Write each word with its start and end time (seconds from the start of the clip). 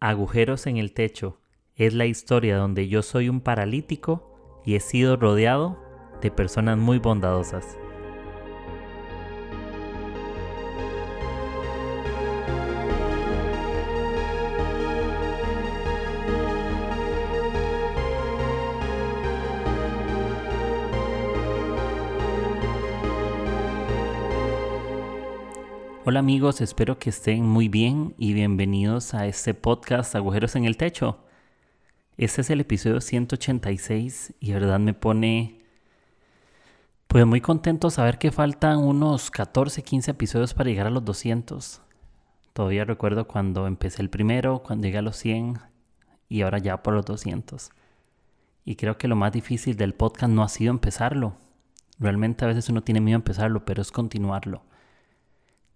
Agujeros 0.00 0.66
en 0.66 0.76
el 0.76 0.92
techo 0.92 1.40
es 1.74 1.94
la 1.94 2.04
historia 2.04 2.58
donde 2.58 2.88
yo 2.88 3.02
soy 3.02 3.30
un 3.30 3.40
paralítico 3.40 4.60
y 4.64 4.74
he 4.74 4.80
sido 4.80 5.16
rodeado 5.16 5.82
de 6.20 6.30
personas 6.30 6.76
muy 6.76 6.98
bondadosas. 6.98 7.78
Hola 26.16 26.20
amigos, 26.20 26.62
espero 26.62 26.98
que 26.98 27.10
estén 27.10 27.44
muy 27.44 27.68
bien 27.68 28.14
y 28.16 28.32
bienvenidos 28.32 29.12
a 29.12 29.26
este 29.26 29.52
podcast 29.52 30.16
Agujeros 30.16 30.56
en 30.56 30.64
el 30.64 30.78
Techo. 30.78 31.18
Este 32.16 32.40
es 32.40 32.48
el 32.48 32.60
episodio 32.60 33.02
186 33.02 34.32
y 34.40 34.52
verdad 34.52 34.78
me 34.80 34.94
pone 34.94 35.58
pues 37.06 37.26
muy 37.26 37.42
contento 37.42 37.90
saber 37.90 38.16
que 38.16 38.32
faltan 38.32 38.78
unos 38.78 39.30
14, 39.30 39.82
15 39.82 40.12
episodios 40.12 40.54
para 40.54 40.70
llegar 40.70 40.86
a 40.86 40.90
los 40.90 41.04
200. 41.04 41.82
Todavía 42.54 42.86
recuerdo 42.86 43.28
cuando 43.28 43.66
empecé 43.66 44.00
el 44.00 44.08
primero, 44.08 44.62
cuando 44.62 44.86
llegué 44.86 44.96
a 44.96 45.02
los 45.02 45.18
100 45.18 45.58
y 46.30 46.40
ahora 46.40 46.56
ya 46.56 46.82
por 46.82 46.94
los 46.94 47.04
200. 47.04 47.72
Y 48.64 48.76
creo 48.76 48.96
que 48.96 49.06
lo 49.06 49.16
más 49.16 49.32
difícil 49.32 49.76
del 49.76 49.92
podcast 49.92 50.32
no 50.32 50.42
ha 50.42 50.48
sido 50.48 50.70
empezarlo. 50.70 51.36
Realmente 51.98 52.46
a 52.46 52.48
veces 52.48 52.70
uno 52.70 52.82
tiene 52.82 53.02
miedo 53.02 53.16
a 53.16 53.20
empezarlo, 53.20 53.66
pero 53.66 53.82
es 53.82 53.92
continuarlo 53.92 54.62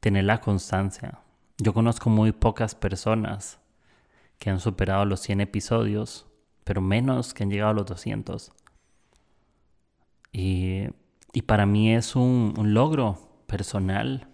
tener 0.00 0.24
la 0.24 0.40
constancia. 0.40 1.20
Yo 1.58 1.74
conozco 1.74 2.10
muy 2.10 2.32
pocas 2.32 2.74
personas 2.74 3.60
que 4.38 4.50
han 4.50 4.60
superado 4.60 5.04
los 5.04 5.20
100 5.20 5.42
episodios, 5.42 6.26
pero 6.64 6.80
menos 6.80 7.34
que 7.34 7.42
han 7.42 7.50
llegado 7.50 7.70
a 7.70 7.74
los 7.74 7.86
200. 7.86 8.52
Y, 10.32 10.88
para 11.46 11.66
mí 11.66 11.94
es 11.94 12.16
un, 12.16 12.54
un 12.56 12.74
logro 12.74 13.18
personal, 13.46 14.28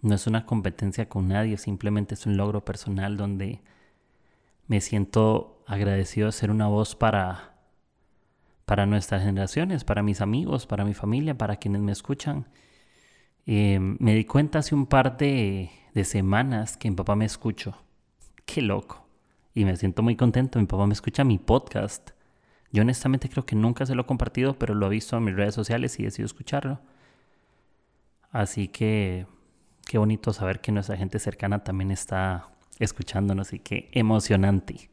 no 0.00 0.14
es 0.14 0.26
una 0.26 0.46
competencia 0.46 1.08
con 1.08 1.28
nadie, 1.28 1.58
simplemente 1.58 2.14
es 2.14 2.26
un 2.26 2.36
logro 2.36 2.64
personal 2.64 3.16
donde 3.16 3.60
me 4.66 4.80
siento 4.80 5.62
agradecido 5.66 6.26
de 6.26 6.32
ser 6.32 6.50
una 6.50 6.68
voz 6.68 6.94
para, 6.94 7.56
para 8.64 8.86
nuestras 8.86 9.22
generaciones, 9.24 9.82
para 9.84 10.02
mis 10.02 10.20
amigos, 10.20 10.66
para 10.66 10.84
mi 10.84 10.94
familia, 10.94 11.36
para 11.36 11.56
quienes 11.56 11.82
me 11.82 11.92
escuchan 11.92 12.46
Em, 13.46 13.96
me 14.00 14.14
di 14.14 14.24
cuenta 14.24 14.60
hace 14.60 14.74
un 14.74 14.86
par 14.86 15.16
de, 15.16 15.70
semanas 16.04 16.76
que 16.76 16.90
mi 16.90 16.96
papá 16.96 17.16
me 17.16 17.24
escuchó. 17.24 17.74
Qué 18.44 18.62
loco. 18.62 19.06
Y 19.54 19.64
me 19.64 19.76
siento 19.76 20.02
muy 20.02 20.16
contento. 20.16 20.58
Mi 20.58 20.66
papá 20.66 20.86
me 20.86 20.94
escucha 20.94 21.24
mi 21.24 21.38
podcast. 21.38 22.10
Yo 22.72 22.82
honestamente 22.82 23.28
creo 23.28 23.44
que 23.44 23.56
nunca 23.56 23.86
se 23.86 23.94
lo 23.94 24.02
he 24.02 24.06
compartido, 24.06 24.58
pero 24.58 24.74
lo 24.74 24.86
he 24.86 24.90
visto 24.90 25.16
en 25.16 25.24
mis 25.24 25.34
redes 25.34 25.54
sociales 25.54 25.98
y 25.98 26.02
he 26.02 26.06
decidido 26.06 26.26
escucharlo. 26.26 26.80
Así 28.30 28.68
que 28.68 29.26
qué 29.86 29.98
bonito 29.98 30.32
saber 30.32 30.60
que 30.60 30.70
nuestra 30.72 30.96
gente 30.96 31.18
cercana 31.18 31.64
también 31.64 31.90
está 31.90 32.48
escuchándonos 32.78 33.52
y 33.52 33.58
qué 33.58 33.88
emocionante. 33.92 34.90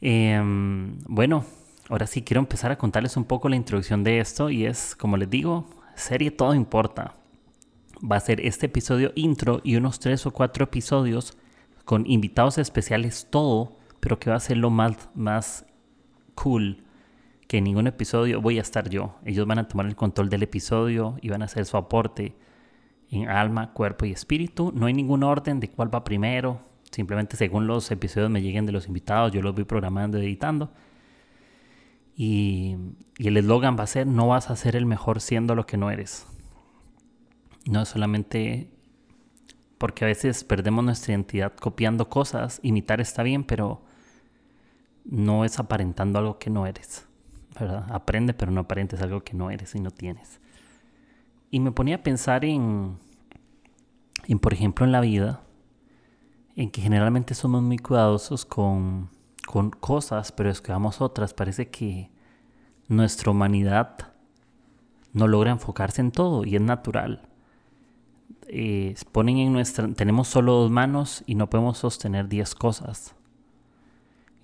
Em, 0.00 0.98
bueno, 1.06 1.44
ahora 1.88 2.06
sí 2.06 2.22
quiero 2.22 2.40
empezar 2.40 2.70
a 2.70 2.78
contarles 2.78 3.16
un 3.16 3.24
poco 3.24 3.48
la 3.48 3.56
introducción 3.56 4.04
de 4.04 4.20
esto 4.20 4.50
y 4.50 4.66
es, 4.66 4.94
como 4.94 5.16
les 5.16 5.28
digo, 5.30 5.66
serie 5.96 6.30
Todo 6.30 6.54
Importa. 6.54 7.16
Va 8.00 8.16
a 8.16 8.20
ser 8.20 8.40
este 8.40 8.66
episodio 8.66 9.12
intro 9.14 9.60
y 9.64 9.76
unos 9.76 9.98
tres 9.98 10.26
o 10.26 10.30
cuatro 10.30 10.64
episodios 10.64 11.36
con 11.84 12.06
invitados 12.06 12.58
especiales, 12.58 13.26
todo, 13.30 13.78
pero 14.00 14.18
que 14.18 14.30
va 14.30 14.36
a 14.36 14.40
ser 14.40 14.58
lo 14.58 14.70
más, 14.70 15.08
más 15.14 15.66
cool 16.34 16.84
que 17.48 17.58
en 17.58 17.64
ningún 17.64 17.86
episodio 17.86 18.40
voy 18.40 18.58
a 18.58 18.62
estar 18.62 18.88
yo. 18.90 19.16
Ellos 19.24 19.46
van 19.46 19.58
a 19.58 19.68
tomar 19.68 19.86
el 19.86 19.96
control 19.96 20.28
del 20.28 20.42
episodio 20.42 21.16
y 21.22 21.28
van 21.28 21.42
a 21.42 21.46
hacer 21.46 21.64
su 21.64 21.76
aporte 21.76 22.36
en 23.10 23.28
alma, 23.28 23.72
cuerpo 23.72 24.04
y 24.04 24.12
espíritu. 24.12 24.72
No 24.74 24.86
hay 24.86 24.94
ningún 24.94 25.22
orden 25.22 25.60
de 25.60 25.70
cuál 25.70 25.94
va 25.94 26.04
primero. 26.04 26.60
Simplemente 26.90 27.36
según 27.36 27.66
los 27.66 27.90
episodios 27.90 28.30
me 28.30 28.42
lleguen 28.42 28.66
de 28.66 28.72
los 28.72 28.86
invitados, 28.86 29.32
yo 29.32 29.42
los 29.42 29.54
voy 29.54 29.64
programando 29.64 30.20
y 30.20 30.26
editando. 30.26 30.70
Y, 32.16 32.76
el 33.18 33.36
eslogan 33.36 33.78
va 33.78 33.84
a 33.84 33.86
ser, 33.86 34.06
no 34.06 34.28
vas 34.28 34.50
a 34.50 34.56
ser 34.56 34.76
el 34.76 34.86
mejor 34.86 35.20
siendo 35.20 35.54
lo 35.54 35.66
que 35.66 35.76
no 35.76 35.90
eres. 35.90 36.26
No 37.66 37.82
es 37.82 37.88
solamente 37.88 38.70
porque 39.78 40.04
a 40.04 40.08
veces 40.08 40.44
perdemos 40.44 40.84
nuestra 40.84 41.12
identidad 41.12 41.54
copiando 41.54 42.08
cosas, 42.08 42.60
imitar 42.62 43.00
está 43.00 43.22
bien, 43.22 43.44
pero 43.44 43.82
no 45.04 45.44
es 45.44 45.58
aparentando 45.58 46.18
algo 46.18 46.38
que 46.38 46.50
no 46.50 46.66
eres. 46.66 47.06
¿verdad? 47.58 47.86
Aprende, 47.90 48.34
pero 48.34 48.52
no 48.52 48.62
aparentes 48.62 49.00
algo 49.00 49.22
que 49.22 49.34
no 49.34 49.50
eres 49.50 49.74
y 49.74 49.80
no 49.80 49.90
tienes. 49.90 50.40
Y 51.50 51.60
me 51.60 51.72
ponía 51.72 51.96
a 51.96 52.02
pensar 52.02 52.44
en, 52.44 52.98
en, 54.26 54.38
por 54.38 54.52
ejemplo, 54.52 54.84
en 54.84 54.92
la 54.92 55.00
vida, 55.00 55.42
en 56.54 56.70
que 56.70 56.82
generalmente 56.82 57.34
somos 57.34 57.62
muy 57.62 57.78
cuidadosos 57.78 58.44
con 58.44 59.10
con 59.46 59.70
cosas, 59.70 60.32
pero 60.32 60.50
escribamos 60.50 61.00
otras. 61.00 61.32
Parece 61.32 61.70
que 61.70 62.10
nuestra 62.88 63.30
humanidad 63.30 64.12
no 65.12 65.28
logra 65.28 65.52
enfocarse 65.52 66.02
en 66.02 66.10
todo 66.10 66.44
y 66.44 66.56
es 66.56 66.60
natural. 66.60 67.22
Eh, 68.48 68.94
ponen 69.12 69.38
en 69.38 69.52
nuestra, 69.52 69.88
tenemos 69.88 70.28
solo 70.28 70.52
dos 70.52 70.70
manos 70.70 71.24
y 71.26 71.34
no 71.34 71.48
podemos 71.48 71.78
sostener 71.78 72.28
diez 72.28 72.54
cosas. 72.54 73.14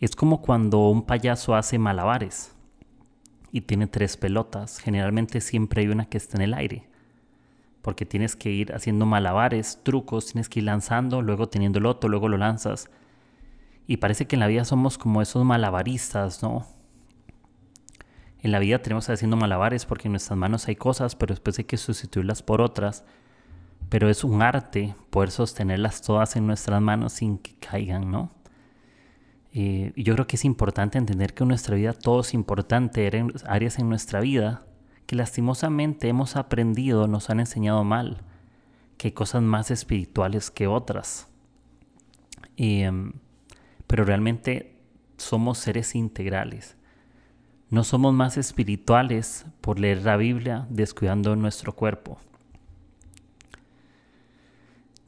Es 0.00 0.16
como 0.16 0.40
cuando 0.40 0.88
un 0.88 1.02
payaso 1.02 1.54
hace 1.54 1.78
malabares 1.78 2.56
y 3.52 3.60
tiene 3.60 3.86
tres 3.86 4.16
pelotas. 4.16 4.78
Generalmente 4.78 5.40
siempre 5.40 5.82
hay 5.82 5.88
una 5.88 6.06
que 6.06 6.16
está 6.16 6.38
en 6.38 6.42
el 6.42 6.54
aire. 6.54 6.88
Porque 7.82 8.06
tienes 8.06 8.34
que 8.34 8.50
ir 8.50 8.72
haciendo 8.72 9.06
malabares, 9.06 9.80
trucos, 9.82 10.26
tienes 10.26 10.48
que 10.48 10.60
ir 10.60 10.66
lanzando, 10.66 11.20
luego 11.20 11.48
teniendo 11.48 11.78
el 11.78 11.86
otro, 11.86 12.08
luego 12.08 12.28
lo 12.28 12.38
lanzas. 12.38 12.88
Y 13.87 13.98
parece 13.98 14.26
que 14.26 14.37
en 14.37 14.41
la 14.41 14.47
vida 14.47 14.65
somos 14.65 14.98
como 14.98 15.22
esos 15.22 15.44
malabaristas, 15.44 16.43
¿no? 16.43 16.66
En 18.41 18.50
la 18.50 18.59
vida 18.59 18.81
tenemos 18.81 19.03
que 19.03 19.04
estar 19.04 19.15
haciendo 19.15 19.37
malabares 19.37 19.87
porque 19.87 20.09
en 20.09 20.12
nuestras 20.12 20.37
manos 20.37 20.66
hay 20.66 20.76
cosas, 20.76 21.15
pero 21.15 21.32
después 21.32 21.59
hay 21.59 21.65
que 21.65 21.76
sustituirlas 21.76 22.43
por 22.43 22.60
otras. 22.60 23.04
Pero 23.88 24.09
es 24.09 24.25
un 24.25 24.43
arte 24.43 24.94
poder 25.10 25.31
sostenerlas 25.31 26.03
todas 26.03 26.37
en 26.37 26.47
nuestras 26.47 26.81
manos 26.81 27.12
sin 27.12 27.38
que 27.38 27.54
caigan, 27.56 28.10
¿no? 28.10 28.32
Eh, 29.53 29.93
y 29.94 30.03
yo 30.03 30.14
creo 30.14 30.26
que 30.26 30.37
es 30.37 30.44
importante 30.44 30.99
entender 30.99 31.34
que 31.34 31.44
en 31.44 31.49
nuestra 31.49 31.76
vida 31.76 31.93
todo 31.93 32.20
es 32.22 32.32
importante, 32.32 33.10
áreas 33.47 33.78
en 33.78 33.88
nuestra 33.88 34.20
vida 34.20 34.64
que 35.06 35.14
lastimosamente 35.14 36.09
hemos 36.09 36.37
aprendido, 36.37 37.06
nos 37.06 37.28
han 37.28 37.41
enseñado 37.41 37.84
mal, 37.84 38.22
que 38.97 39.09
hay 39.09 39.12
cosas 39.12 39.43
más 39.43 39.70
espirituales 39.70 40.50
que 40.50 40.66
otras. 40.66 41.28
Em, 42.56 43.12
pero 43.92 44.06
realmente 44.06 44.75
somos 45.19 45.58
seres 45.58 45.94
integrales. 45.94 46.78
No 47.69 47.84
somos 47.84 48.14
más 48.14 48.38
espirituales 48.38 49.44
por 49.60 49.78
leer 49.78 50.03
la 50.03 50.16
Biblia 50.16 50.66
descuidando 50.70 51.36
nuestro 51.36 51.75
cuerpo. 51.75 52.16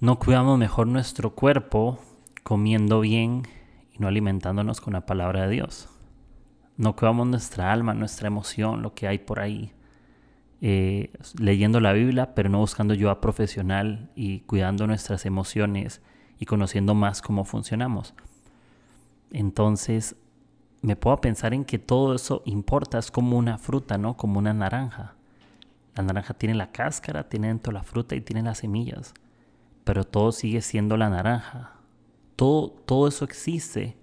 No 0.00 0.18
cuidamos 0.18 0.58
mejor 0.58 0.86
nuestro 0.86 1.34
cuerpo 1.34 1.98
comiendo 2.42 3.00
bien 3.00 3.44
y 3.90 4.00
no 4.00 4.08
alimentándonos 4.08 4.82
con 4.82 4.92
la 4.92 5.06
palabra 5.06 5.46
de 5.46 5.54
Dios. 5.54 5.88
No 6.76 6.94
cuidamos 6.94 7.26
nuestra 7.26 7.72
alma, 7.72 7.94
nuestra 7.94 8.26
emoción, 8.26 8.82
lo 8.82 8.92
que 8.92 9.08
hay 9.08 9.16
por 9.16 9.40
ahí. 9.40 9.72
Eh, 10.60 11.10
leyendo 11.38 11.80
la 11.80 11.94
Biblia, 11.94 12.34
pero 12.34 12.50
no 12.50 12.58
buscando 12.58 12.92
yo 12.92 13.08
a 13.08 13.22
profesional 13.22 14.10
y 14.14 14.40
cuidando 14.40 14.86
nuestras 14.86 15.24
emociones 15.24 16.02
y 16.38 16.44
conociendo 16.44 16.94
más 16.94 17.22
cómo 17.22 17.46
funcionamos. 17.46 18.12
Entonces 19.34 20.14
me 20.80 20.94
puedo 20.94 21.20
pensar 21.20 21.54
en 21.54 21.64
que 21.64 21.80
todo 21.80 22.14
eso 22.14 22.42
importa, 22.44 22.98
es 23.00 23.10
como 23.10 23.36
una 23.36 23.58
fruta, 23.58 23.98
¿no? 23.98 24.16
Como 24.16 24.38
una 24.38 24.54
naranja. 24.54 25.16
La 25.96 26.04
naranja 26.04 26.34
tiene 26.34 26.54
la 26.54 26.70
cáscara, 26.70 27.28
tiene 27.28 27.48
dentro 27.48 27.72
la 27.72 27.82
fruta 27.82 28.14
y 28.14 28.20
tiene 28.20 28.42
las 28.42 28.58
semillas, 28.58 29.12
pero 29.82 30.04
todo 30.04 30.30
sigue 30.30 30.62
siendo 30.62 30.96
la 30.96 31.10
naranja. 31.10 31.72
Todo, 32.36 32.70
todo 32.70 33.08
eso 33.08 33.24
existe 33.24 33.96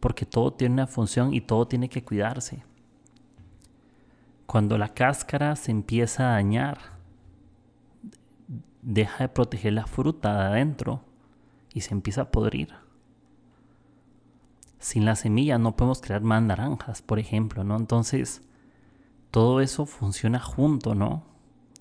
porque 0.00 0.26
todo 0.26 0.52
tiene 0.52 0.72
una 0.72 0.88
función 0.88 1.32
y 1.32 1.40
todo 1.40 1.68
tiene 1.68 1.88
que 1.88 2.02
cuidarse. 2.02 2.64
Cuando 4.46 4.76
la 4.76 4.92
cáscara 4.92 5.54
se 5.54 5.70
empieza 5.70 6.30
a 6.30 6.32
dañar, 6.32 6.78
deja 8.82 9.18
de 9.22 9.28
proteger 9.28 9.74
la 9.74 9.86
fruta 9.86 10.36
de 10.36 10.44
adentro 10.46 11.04
y 11.72 11.82
se 11.82 11.94
empieza 11.94 12.22
a 12.22 12.30
podrir 12.32 12.83
sin 14.84 15.06
la 15.06 15.16
semilla 15.16 15.56
no 15.56 15.76
podemos 15.76 16.02
crear 16.02 16.20
más 16.20 16.42
naranjas, 16.42 17.00
por 17.00 17.18
ejemplo, 17.18 17.64
¿no? 17.64 17.74
Entonces, 17.74 18.42
todo 19.30 19.62
eso 19.62 19.86
funciona 19.86 20.40
junto, 20.40 20.94
¿no? 20.94 21.24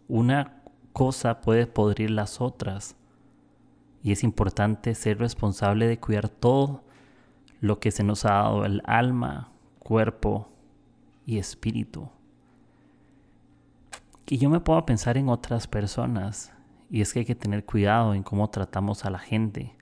Una 0.08 0.62
cosa 0.94 1.42
puede 1.42 1.68
podrir 1.68 2.12
las 2.12 2.40
otras. 2.40 2.96
Y 4.04 4.14
es 4.14 4.24
importante 4.24 4.96
ser 4.96 5.20
responsable 5.20 5.86
de 5.86 6.00
cuidar 6.00 6.30
todo 6.30 6.86
lo 7.60 7.82
que 7.82 7.92
se 7.92 8.06
nos 8.06 8.24
ha 8.24 8.36
dado 8.36 8.64
el 8.64 8.82
alma, 8.86 9.52
cuerpo 9.80 10.48
y 11.26 11.40
espíritu. 11.40 12.08
Y 14.28 14.38
yo 14.38 14.50
me 14.50 14.62
puedo 14.62 14.86
pensar 14.86 15.18
en 15.18 15.28
otras 15.28 15.68
personas 15.68 16.54
y 16.90 17.02
es 17.02 17.12
que 17.12 17.20
hay 17.20 17.26
que 17.26 17.36
tener 17.36 17.66
cuidado 17.66 18.14
en 18.14 18.24
cómo 18.24 18.50
tratamos 18.50 19.04
a 19.04 19.10
la 19.10 19.20
gente 19.20 19.76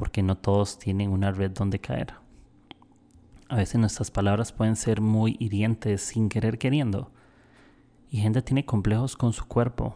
porque 0.00 0.22
no 0.22 0.38
todos 0.38 0.78
tienen 0.78 1.10
una 1.10 1.30
red 1.30 1.50
donde 1.50 1.78
caer. 1.78 2.14
A 3.50 3.56
veces 3.56 3.78
nuestras 3.78 4.10
palabras 4.10 4.50
pueden 4.50 4.74
ser 4.74 5.02
muy 5.02 5.36
hirientes 5.38 6.00
sin 6.00 6.30
querer 6.30 6.56
queriendo. 6.56 7.12
Y 8.10 8.16
gente 8.16 8.40
tiene 8.40 8.64
complejos 8.64 9.14
con 9.14 9.34
su 9.34 9.44
cuerpo. 9.44 9.94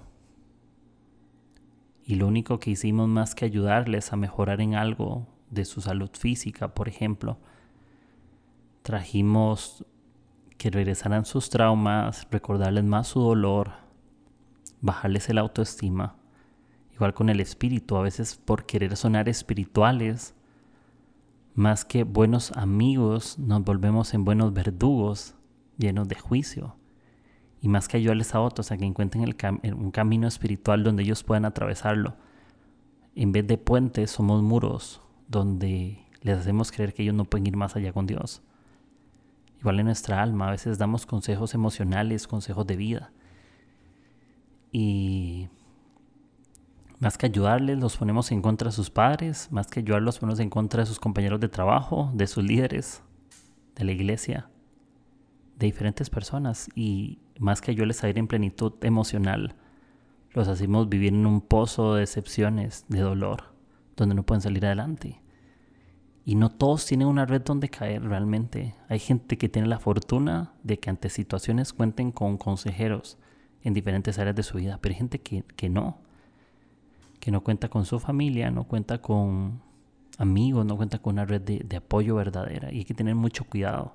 Y 2.05 2.17
lo 2.17 2.27
único 2.27 2.61
que 2.61 2.71
hicimos 2.71 3.09
más 3.09 3.35
que 3.35 3.47
ayudarles 3.47 4.13
a 4.13 4.17
mejorar 4.17 4.61
en 4.61 4.75
algo 4.75 5.27
de 5.49 5.65
su 5.65 5.81
salud 5.81 6.11
física, 6.13 6.75
por 6.75 6.87
ejemplo, 6.87 7.39
trajimos 8.83 9.87
que 10.59 10.69
regresaran 10.69 11.25
sus 11.25 11.49
traumas, 11.49 12.29
recordarles 12.31 12.85
más 12.85 13.09
su 13.09 13.21
dolor, 13.23 13.71
bajarles 14.83 15.31
el 15.31 15.39
autoestima 15.39 16.17
Igual 16.95 17.13
con 17.13 17.29
el 17.29 17.41
espíritu, 17.41 17.97
a 17.97 18.03
veces 18.03 18.37
por 18.37 18.67
querer 18.67 18.97
sonar 18.97 19.29
espirituales, 19.29 20.35
más 21.55 21.85
que 21.85 22.05
buenos 22.05 22.53
amigos, 22.53 23.39
nos 23.39 23.65
volvemos 23.65 24.15
en 24.15 24.25
buenos 24.25 24.53
verdugos, 24.53 25.35
llenos 25.77 26.09
de 26.09 26.15
juicio. 26.15 26.77
Y 27.61 27.69
más 27.69 27.89
que 27.89 27.97
ayudarles 27.97 28.35
a 28.35 28.41
otros 28.41 28.71
a 28.71 28.77
que 28.77 28.85
encuentren 28.85 29.35
un 29.77 29.91
camino 29.91 30.29
espiritual 30.29 30.85
donde 30.85 31.03
ellos 31.03 31.25
puedan 31.25 31.45
atravesarlo. 31.45 32.17
En 33.15 33.33
vez 33.33 33.47
de 33.47 33.59
puentes, 33.59 34.11
somos 34.11 34.43
muros 34.43 35.01
donde 35.29 36.05
les 36.21 36.39
hacemos 36.39 36.71
creer 36.71 36.93
que 36.93 37.03
ellos 37.03 37.15
no 37.15 37.25
pueden 37.25 37.47
ir 37.47 37.57
más 37.57 37.75
allá 37.75 37.93
con 37.93 38.07
Dios. 38.07 38.43
Igual 39.61 39.81
en 39.81 39.87
nuestra 39.87 40.23
alma, 40.23 40.49
a 40.49 40.51
veces 40.51 40.79
damos 40.79 41.07
consejos 41.07 41.55
emocionales, 41.55 42.27
consejos 42.27 42.67
de 42.67 42.77
vida. 42.77 43.13
Y 44.73 45.49
más 47.05 47.19
que 47.19 47.27
ayudarles, 47.27 47.79
los 47.79 47.99
ponemos 47.99 48.33
en 48.33 48.41
contra 48.41 48.71
de 48.71 48.73
sus 48.73 48.89
padres, 48.89 49.49
más 49.51 49.67
que 49.67 49.81
ayudarlos, 49.81 50.15
los 50.15 50.19
ponemos 50.21 50.41
en 50.41 50.49
contra 50.49 50.81
de 50.81 50.87
sus 50.87 50.99
compañeros 50.99 51.39
de 51.39 51.51
trabajo, 51.51 52.11
de 52.15 52.27
sus 52.27 52.43
líderes, 52.43 53.03
de 53.75 53.85
la 53.85 53.93
iglesia, 53.93 54.49
de 55.59 55.67
diferentes 55.67 56.09
personas. 56.09 56.71
Y 56.75 57.19
más 57.39 57.61
que 57.61 57.73
ayudarles 57.73 58.03
a 58.03 58.09
ir 58.09 58.17
en 58.17 58.27
plenitud 58.27 58.73
emocional, 58.81 59.55
los 60.31 60.49
hacemos 60.49 60.89
vivir 60.89 61.13
en 61.13 61.27
un 61.27 61.43
pozo 61.43 61.93
de 61.93 62.01
decepciones, 62.01 62.87
de 62.89 63.01
dolor, 63.01 63.55
donde 63.97 64.15
no 64.15 64.23
pueden 64.23 64.41
salir 64.41 64.65
adelante. 64.65 65.21
Y 66.25 66.37
no 66.37 66.49
todos 66.49 66.87
tienen 66.87 67.09
una 67.09 67.27
red 67.27 67.43
donde 67.43 67.69
caer 67.69 68.03
realmente. 68.03 68.77
Hay 68.89 68.99
gente 68.99 69.37
que 69.37 69.51
tiene 69.51 69.69
la 69.69 69.79
fortuna 69.79 70.55
de 70.63 70.79
que 70.79 70.89
ante 70.89 71.11
situaciones 71.11 71.75
cuenten 71.75 72.13
con 72.13 72.39
consejeros 72.39 73.19
en 73.61 73.75
diferentes 73.75 74.19
áreas 74.19 74.37
de 74.37 74.43
su 74.43 74.57
vida, 74.57 74.79
pero 74.81 74.95
hay 74.95 74.99
gente 74.99 75.21
que, 75.21 75.45
que 75.55 75.69
no 75.69 76.04
que 77.25 77.31
no 77.31 77.43
cuenta 77.43 77.71
con 77.71 77.87
su 77.87 78.01
familia, 78.01 78.51
no 78.51 78.65
cuenta 78.65 79.01
con 79.01 79.63
amigos, 80.19 80.67
no 80.67 80.77
cuenta 80.77 80.99
con 80.99 81.15
una 81.15 81.25
red 81.25 81.41
de, 81.41 81.77
apoyo 81.79 82.17
verdadera. 82.17 82.71
Y 82.71 82.81
hay 82.81 82.85
que 82.85 82.93
tener 82.93 83.15
mucho 83.15 83.45
cuidado, 83.45 83.95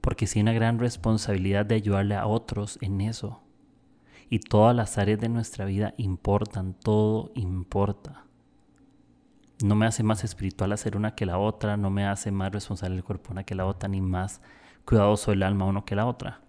porque 0.00 0.26
si 0.26 0.40
hay 0.40 0.42
una 0.42 0.52
gran 0.52 0.80
responsabilidad 0.80 1.64
de 1.64 1.76
ayudarle 1.76 2.16
a 2.16 2.26
otros 2.26 2.76
en 2.80 3.02
eso. 3.02 3.40
Y 4.30 4.40
todas 4.40 4.74
las 4.74 4.98
áreas 4.98 5.20
de 5.20 5.28
nuestra 5.28 5.64
vida 5.64 5.94
importan, 5.96 6.74
todo 6.74 7.30
importa. 7.36 8.24
No 9.62 9.76
me 9.76 9.86
hace 9.86 10.02
más 10.02 10.24
espiritual 10.24 10.72
hacer 10.72 10.96
una 10.96 11.14
que 11.14 11.26
la 11.26 11.38
otra, 11.38 11.76
no 11.76 11.88
me 11.88 12.04
hace 12.04 12.32
más 12.32 12.50
responsable 12.50 12.96
el 12.96 13.04
cuerpo 13.04 13.30
una 13.30 13.44
que 13.44 13.54
la 13.54 13.66
otra, 13.66 13.88
ni 13.88 14.00
más 14.00 14.40
cuidadoso 14.84 15.30
el 15.30 15.44
alma 15.44 15.66
uno 15.66 15.84
que 15.84 15.94
la 15.94 16.06
otra. 16.06 16.40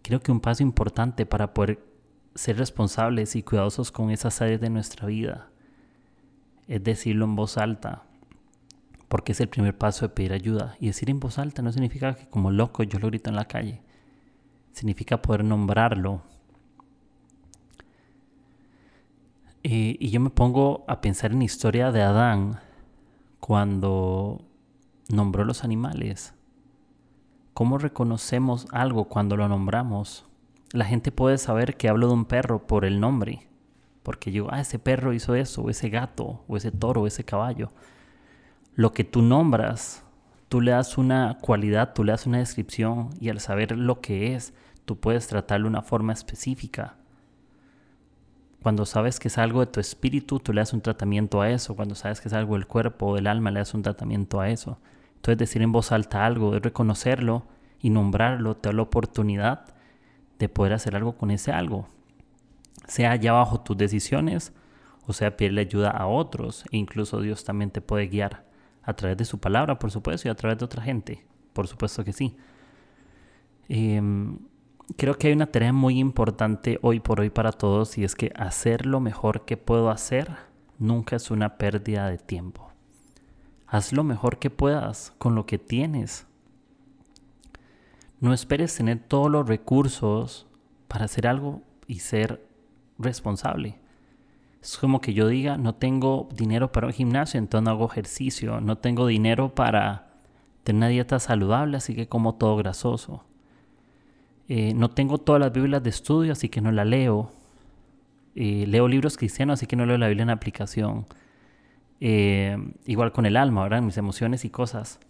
Creo 0.00 0.20
que 0.20 0.32
un 0.32 0.40
paso 0.40 0.62
importante 0.62 1.26
para 1.26 1.52
poder 1.52 1.89
ser 2.34 2.58
responsables 2.58 3.36
y 3.36 3.42
cuidadosos 3.42 3.90
con 3.92 4.10
esas 4.10 4.40
áreas 4.40 4.60
de 4.60 4.70
nuestra 4.70 5.06
vida 5.06 5.50
es 6.70 6.84
decirlo 6.84 7.24
en 7.24 7.34
voz 7.34 7.58
alta, 7.58 8.04
porque 9.08 9.32
es 9.32 9.40
el 9.40 9.48
primer 9.48 9.76
paso 9.76 10.06
de 10.06 10.14
pedir 10.14 10.32
ayuda. 10.32 10.76
Y 10.78 10.86
decir 10.86 11.10
en 11.10 11.18
voz 11.18 11.36
alta 11.40 11.62
no 11.62 11.72
significa 11.72 12.14
que 12.14 12.28
como 12.28 12.52
loco 12.52 12.84
yo 12.84 13.00
lo 13.00 13.08
grito 13.08 13.28
en 13.28 13.34
la 13.34 13.46
calle, 13.46 13.82
significa 14.70 15.20
poder 15.20 15.42
nombrarlo. 15.42 16.22
Y 19.64 20.08
yo 20.10 20.20
me 20.20 20.30
pongo 20.30 20.84
a 20.86 21.00
pensar 21.00 21.32
en 21.32 21.38
la 21.38 21.44
historia 21.44 21.90
de 21.90 22.02
Adán 22.02 22.60
cuando 23.40 24.40
nombró 25.08 25.44
los 25.44 25.64
animales. 25.64 26.34
¿Cómo 27.52 27.78
reconocemos 27.78 28.68
algo 28.70 29.06
cuando 29.06 29.36
lo 29.36 29.48
nombramos? 29.48 30.29
La 30.72 30.84
gente 30.84 31.10
puede 31.10 31.38
saber 31.38 31.76
que 31.76 31.88
hablo 31.88 32.06
de 32.08 32.14
un 32.14 32.24
perro 32.24 32.66
por 32.66 32.84
el 32.84 33.00
nombre. 33.00 33.48
Porque 34.02 34.32
yo, 34.32 34.46
ah, 34.50 34.60
ese 34.60 34.78
perro 34.78 35.12
hizo 35.12 35.34
eso, 35.34 35.62
o 35.62 35.70
ese 35.70 35.90
gato, 35.90 36.44
o 36.48 36.56
ese 36.56 36.70
toro, 36.70 37.02
o 37.02 37.06
ese 37.06 37.24
caballo. 37.24 37.70
Lo 38.74 38.92
que 38.92 39.04
tú 39.04 39.20
nombras, 39.20 40.04
tú 40.48 40.60
le 40.60 40.70
das 40.70 40.96
una 40.96 41.38
cualidad, 41.40 41.92
tú 41.92 42.04
le 42.04 42.12
das 42.12 42.26
una 42.26 42.38
descripción, 42.38 43.10
y 43.20 43.28
al 43.28 43.40
saber 43.40 43.76
lo 43.76 44.00
que 44.00 44.34
es, 44.34 44.54
tú 44.84 44.98
puedes 44.98 45.26
tratarlo 45.26 45.64
de 45.64 45.70
una 45.70 45.82
forma 45.82 46.12
específica. 46.12 46.96
Cuando 48.62 48.86
sabes 48.86 49.18
que 49.18 49.28
es 49.28 49.38
algo 49.38 49.60
de 49.60 49.66
tu 49.66 49.80
espíritu, 49.80 50.38
tú 50.38 50.52
le 50.52 50.60
das 50.60 50.72
un 50.72 50.82
tratamiento 50.82 51.40
a 51.40 51.50
eso. 51.50 51.74
Cuando 51.74 51.94
sabes 51.94 52.20
que 52.20 52.28
es 52.28 52.34
algo 52.34 52.54
del 52.54 52.66
cuerpo 52.66 53.06
o 53.06 53.14
del 53.14 53.26
alma, 53.26 53.50
le 53.50 53.60
das 53.60 53.74
un 53.74 53.82
tratamiento 53.82 54.40
a 54.40 54.50
eso. 54.50 54.78
Entonces 55.16 55.38
decir 55.38 55.62
en 55.62 55.72
voz 55.72 55.92
alta 55.92 56.26
algo, 56.26 56.54
es 56.54 56.62
reconocerlo 56.62 57.44
y 57.80 57.90
nombrarlo, 57.90 58.56
te 58.56 58.68
da 58.68 58.74
la 58.74 58.82
oportunidad 58.82 59.64
de 60.40 60.48
poder 60.48 60.72
hacer 60.72 60.96
algo 60.96 61.16
con 61.16 61.30
ese 61.30 61.52
algo. 61.52 61.86
Sea 62.88 63.14
ya 63.14 63.32
bajo 63.32 63.60
tus 63.60 63.76
decisiones 63.76 64.52
o 65.06 65.12
sea 65.12 65.36
pedirle 65.36 65.62
ayuda 65.62 65.90
a 65.90 66.06
otros. 66.06 66.64
E 66.70 66.76
incluso 66.76 67.20
Dios 67.20 67.44
también 67.44 67.70
te 67.70 67.80
puede 67.80 68.06
guiar 68.06 68.44
a 68.82 68.94
través 68.94 69.16
de 69.16 69.24
su 69.24 69.38
palabra, 69.38 69.78
por 69.78 69.90
supuesto, 69.90 70.28
y 70.28 70.30
a 70.30 70.34
través 70.34 70.58
de 70.58 70.64
otra 70.64 70.82
gente. 70.82 71.26
Por 71.52 71.66
supuesto 71.66 72.04
que 72.04 72.12
sí. 72.12 72.36
Em, 73.68 74.38
creo 74.96 75.16
que 75.18 75.28
hay 75.28 75.32
una 75.32 75.50
tarea 75.50 75.72
muy 75.72 75.98
importante 75.98 76.78
hoy 76.82 77.00
por 77.00 77.20
hoy 77.20 77.30
para 77.30 77.52
todos 77.52 77.98
y 77.98 78.04
es 78.04 78.14
que 78.14 78.32
hacer 78.36 78.86
lo 78.86 79.00
mejor 79.00 79.44
que 79.44 79.56
puedo 79.56 79.90
hacer 79.90 80.28
nunca 80.78 81.16
es 81.16 81.30
una 81.30 81.58
pérdida 81.58 82.08
de 82.08 82.18
tiempo. 82.18 82.70
Haz 83.66 83.92
lo 83.92 84.04
mejor 84.04 84.38
que 84.38 84.50
puedas 84.50 85.12
con 85.18 85.34
lo 85.34 85.46
que 85.46 85.58
tienes. 85.58 86.26
No 88.20 88.34
esperes 88.34 88.76
tener 88.76 88.98
todos 88.98 89.30
los 89.30 89.48
recursos 89.48 90.46
para 90.88 91.06
hacer 91.06 91.26
algo 91.26 91.62
y 91.86 92.00
ser 92.00 92.46
responsable. 92.98 93.78
Es 94.62 94.76
como 94.76 95.00
que 95.00 95.14
yo 95.14 95.26
diga, 95.28 95.56
no 95.56 95.74
tengo 95.74 96.28
dinero 96.34 96.70
para 96.70 96.86
un 96.86 96.92
gimnasio, 96.92 97.38
entonces 97.38 97.64
no 97.64 97.70
hago 97.70 97.86
ejercicio. 97.86 98.60
No 98.60 98.76
tengo 98.76 99.06
dinero 99.06 99.54
para 99.54 100.10
tener 100.64 100.78
una 100.80 100.88
dieta 100.88 101.18
saludable, 101.18 101.78
así 101.78 101.94
que 101.94 102.08
como 102.08 102.34
todo 102.34 102.56
grasoso. 102.56 103.24
Eh, 104.48 104.74
no 104.74 104.90
tengo 104.90 105.18
todas 105.18 105.40
las 105.40 105.52
Biblias 105.52 105.82
de 105.82 105.90
estudio, 105.90 106.32
así 106.32 106.48
que 106.50 106.60
no 106.60 106.72
la 106.72 106.84
leo. 106.84 107.32
Eh, 108.34 108.66
leo 108.66 108.86
libros 108.86 109.16
cristianos, 109.16 109.54
así 109.54 109.66
que 109.66 109.76
no 109.76 109.86
leo 109.86 109.96
la 109.96 110.08
Biblia 110.08 110.24
en 110.24 110.30
aplicación. 110.30 111.06
Eh, 112.00 112.56
igual 112.84 113.12
con 113.12 113.24
el 113.24 113.36
alma, 113.36 113.62
¿verdad? 113.62 113.80
Mis 113.80 113.96
emociones 113.96 114.44
y 114.44 114.50
cosas. 114.50 115.00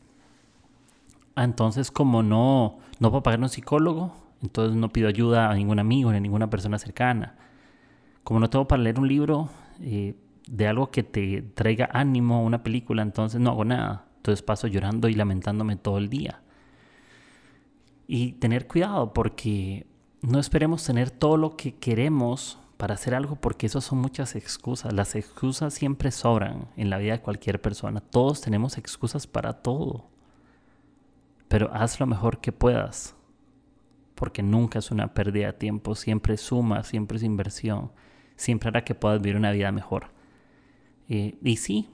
Ah, 1.34 1.44
entonces 1.44 1.90
como 1.90 2.22
no, 2.22 2.78
no 2.98 3.10
puedo 3.10 3.22
pagar 3.22 3.40
un 3.40 3.48
psicólogo, 3.48 4.12
entonces 4.42 4.76
no 4.76 4.90
pido 4.90 5.08
ayuda 5.08 5.50
a 5.50 5.54
ningún 5.54 5.78
amigo 5.78 6.10
ni 6.10 6.16
a 6.16 6.20
ninguna 6.20 6.50
persona 6.50 6.78
cercana. 6.78 7.36
Como 8.24 8.40
no 8.40 8.50
tengo 8.50 8.66
para 8.68 8.82
leer 8.82 8.98
un 8.98 9.08
libro 9.08 9.48
eh, 9.80 10.14
de 10.46 10.66
algo 10.66 10.90
que 10.90 11.02
te 11.02 11.42
traiga 11.42 11.88
ánimo, 11.92 12.44
una 12.44 12.62
película, 12.62 13.02
entonces 13.02 13.40
no 13.40 13.50
hago 13.50 13.64
nada. 13.64 14.06
Entonces 14.16 14.42
paso 14.42 14.66
llorando 14.66 15.08
y 15.08 15.14
lamentándome 15.14 15.76
todo 15.76 15.98
el 15.98 16.08
día. 16.08 16.42
Y 18.06 18.32
tener 18.32 18.66
cuidado 18.66 19.12
porque 19.14 19.86
no 20.22 20.40
esperemos 20.40 20.84
tener 20.84 21.10
todo 21.10 21.36
lo 21.36 21.56
que 21.56 21.74
queremos 21.76 22.58
para 22.76 22.94
hacer 22.94 23.14
algo 23.14 23.36
porque 23.36 23.66
eso 23.66 23.80
son 23.80 23.98
muchas 24.00 24.34
excusas. 24.36 24.92
Las 24.92 25.14
excusas 25.14 25.74
siempre 25.74 26.10
sobran 26.10 26.68
en 26.76 26.90
la 26.90 26.98
vida 26.98 27.12
de 27.12 27.20
cualquier 27.20 27.60
persona. 27.60 28.00
Todos 28.00 28.40
tenemos 28.40 28.78
excusas 28.78 29.26
para 29.26 29.62
todo 29.62 30.09
pero 31.50 31.68
haz 31.74 31.98
lo 31.98 32.06
mejor 32.06 32.40
que 32.40 32.52
puedas, 32.52 33.16
porque 34.14 34.40
nunca 34.40 34.78
es 34.78 34.92
una 34.92 35.14
pérdida 35.14 35.48
de 35.48 35.52
tiempo, 35.54 35.96
siempre 35.96 36.36
suma, 36.36 36.84
siempre 36.84 37.16
es 37.16 37.24
inversión, 37.24 37.90
siempre 38.36 38.68
hará 38.68 38.84
que 38.84 38.94
puedas 38.94 39.20
vivir 39.20 39.36
una 39.36 39.50
vida 39.50 39.72
mejor. 39.72 40.12
Eh, 41.08 41.36
y 41.42 41.56
sí, 41.56 41.90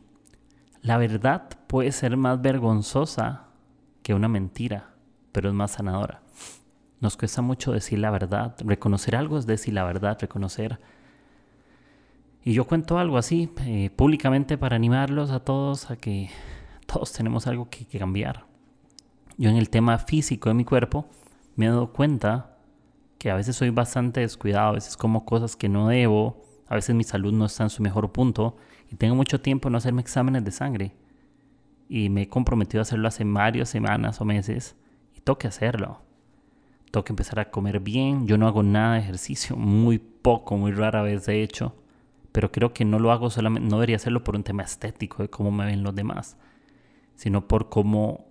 la 0.83 0.99
verdad 0.99 1.49
puede 1.69 1.91
ser 1.93 2.19
más 2.19 2.43
vergonzosa 2.43 3.47
que 4.03 4.13
una 4.13 4.29
mentira, 4.29 4.91
pero 5.33 5.49
es 5.49 5.55
más 5.55 5.71
sanadora. 5.71 6.21
Nos 7.01 7.17
cuesta 7.17 7.41
mucho 7.41 7.73
decir 7.73 7.99
la 7.99 8.11
verdad, 8.11 8.57
reconocer 8.63 9.17
algo 9.17 9.39
es 9.39 9.47
decir 9.47 9.73
la 9.73 9.85
verdad, 9.85 10.19
reconocer... 10.21 10.79
Y 12.45 12.53
yo 12.53 12.67
cuento 12.67 12.99
algo 12.99 13.17
así, 13.17 13.51
eh, 13.61 13.89
públicamente 13.97 14.59
para 14.59 14.77
animarlos 14.77 15.31
a 15.31 15.41
todos 15.41 15.91
a 15.91 15.97
que 15.97 16.29
todos 16.87 17.11
tenemos 17.15 17.47
algo 17.47 17.71
que, 17.71 17.87
que 17.87 17.99
cambiar. 17.99 18.46
Yo 19.39 19.51
en 19.51 19.57
el 19.57 19.69
tema 19.69 19.99
físico 19.99 20.49
de 20.49 20.55
mi 20.55 20.65
cuerpo 20.65 21.07
me 21.57 21.67
he 21.67 21.69
dado 21.69 21.93
cuenta 21.93 22.57
que 23.19 23.31
a 23.31 23.35
veces 23.35 23.57
soy 23.57 23.71
bastante 23.71 24.21
descuidado, 24.21 24.69
a 24.69 24.73
veces 24.73 24.97
como 24.97 25.27
cosas 25.27 25.57
que 25.57 25.69
no 25.69 25.89
debo, 25.89 26.43
a 26.69 26.75
veces 26.75 26.95
mi 26.95 27.05
salud 27.05 27.33
no 27.33 27.45
está 27.45 27.65
en 27.65 27.71
su 27.71 27.83
mejor 27.83 28.13
punto 28.13 28.57
y 28.91 28.97
tengo 28.97 29.15
mucho 29.15 29.41
tiempo 29.41 29.69
en 29.69 29.73
no 29.73 29.79
hacerme 29.79 30.01
exámenes 30.01 30.45
de 30.45 30.51
sangre. 30.53 30.97
Y 31.89 32.09
me 32.09 32.23
he 32.23 32.29
comprometido 32.29 32.81
a 32.81 32.83
hacerlo 32.83 33.09
hace 33.09 33.25
varias 33.25 33.69
semanas 33.69 34.21
o 34.21 34.25
meses 34.25 34.75
y 35.15 35.21
tengo 35.21 35.39
hacerlo. 35.49 36.01
Tengo 36.91 37.05
empezar 37.13 37.39
a 37.39 37.51
comer 37.51 37.81
bien. 37.81 38.27
Yo 38.27 38.39
no 38.39 38.47
hago 38.49 38.63
nada 38.63 38.95
de 38.95 39.01
ejercicio, 39.01 39.57
muy 39.57 39.99
poco, 39.99 40.57
muy 40.57 40.73
rara 40.73 41.03
vez 41.03 41.27
de 41.27 41.43
hecho. 41.43 41.77
Pero 42.33 42.51
creo 42.51 42.73
que 42.73 42.85
no 42.85 42.99
lo 42.99 43.13
hago 43.13 43.31
solamente, 43.31 43.69
no 43.69 43.77
debería 43.77 43.97
hacerlo 43.97 44.25
por 44.25 44.35
un 44.35 44.45
tema 44.45 44.63
estético 44.63 45.23
de 45.23 45.31
cómo 45.31 45.51
me 45.51 45.67
ven 45.67 45.83
los 45.83 45.95
demás, 45.95 46.37
sino 47.15 47.49
por 47.49 47.69
cómo 47.69 48.26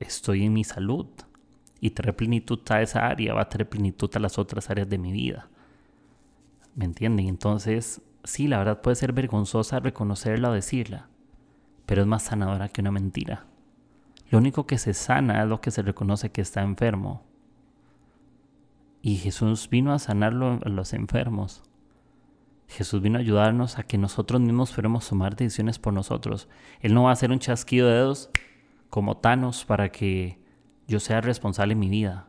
estoy 0.00 0.44
en 0.44 0.52
mi 0.52 0.64
salud. 0.64 1.06
Y 1.78 1.90
traer 1.90 2.16
plenitud 2.16 2.60
a 2.70 2.80
esa 2.80 3.06
área 3.06 3.34
va 3.34 3.42
a 3.42 3.48
traer 3.48 3.68
plenitud 3.68 4.10
a 4.14 4.18
las 4.18 4.38
otras 4.38 4.70
áreas 4.70 4.88
de 4.88 4.98
mi 4.98 5.12
vida. 5.12 5.48
¿Me 6.74 6.86
entienden? 6.86 7.28
Entonces, 7.28 8.00
sí, 8.24 8.48
la 8.48 8.58
verdad 8.58 8.80
puede 8.80 8.96
ser 8.96 9.12
vergonzosa 9.12 9.80
reconocerla 9.80 10.50
o 10.50 10.52
decirla, 10.52 11.08
pero 11.84 12.02
es 12.02 12.08
más 12.08 12.24
sanadora 12.24 12.68
que 12.68 12.80
una 12.80 12.92
mentira. 12.92 13.46
Lo 14.30 14.38
único 14.38 14.66
que 14.66 14.78
se 14.78 14.94
sana 14.94 15.42
es 15.42 15.48
lo 15.48 15.60
que 15.60 15.70
se 15.70 15.82
reconoce 15.82 16.30
que 16.30 16.40
está 16.40 16.62
enfermo. 16.62 17.22
Y 19.02 19.16
Jesús 19.16 19.68
vino 19.70 19.92
a 19.92 19.98
sanarlo 19.98 20.58
a 20.64 20.68
los 20.68 20.92
enfermos. 20.92 21.62
Jesús 22.68 23.00
vino 23.00 23.18
a 23.18 23.20
ayudarnos 23.20 23.78
a 23.78 23.84
que 23.84 23.98
nosotros 23.98 24.40
mismos 24.40 24.72
fuéramos 24.72 25.08
tomar 25.08 25.36
decisiones 25.36 25.78
por 25.78 25.92
nosotros. 25.92 26.48
Él 26.80 26.94
no 26.94 27.04
va 27.04 27.10
a 27.10 27.12
hacer 27.12 27.30
un 27.30 27.38
chasquido 27.38 27.86
de 27.86 27.94
dedos 27.94 28.30
como 28.90 29.16
Thanos 29.16 29.64
para 29.64 29.90
que 29.90 30.38
yo 30.86 31.00
sea 31.00 31.20
responsable 31.20 31.72
en 31.72 31.78
mi 31.78 31.88
vida. 31.88 32.28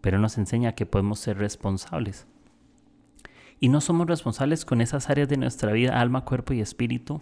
Pero 0.00 0.18
nos 0.18 0.38
enseña 0.38 0.74
que 0.74 0.86
podemos 0.86 1.18
ser 1.18 1.38
responsables. 1.38 2.26
Y 3.60 3.68
no 3.68 3.80
somos 3.80 4.06
responsables 4.06 4.64
con 4.64 4.80
esas 4.80 5.10
áreas 5.10 5.28
de 5.28 5.36
nuestra 5.36 5.72
vida, 5.72 6.00
alma, 6.00 6.24
cuerpo 6.24 6.52
y 6.52 6.60
espíritu, 6.60 7.20